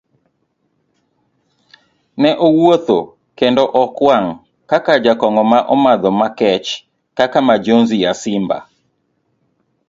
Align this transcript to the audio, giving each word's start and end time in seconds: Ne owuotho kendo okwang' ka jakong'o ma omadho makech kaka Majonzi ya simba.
Ne 2.21 2.31
owuotho 2.47 2.99
kendo 3.37 3.63
okwang' 3.83 4.31
ka 4.69 4.95
jakong'o 5.03 5.43
ma 5.51 5.59
omadho 5.73 6.09
makech 6.19 6.67
kaka 7.17 7.39
Majonzi 7.47 7.95
ya 8.03 8.11
simba. 8.21 8.57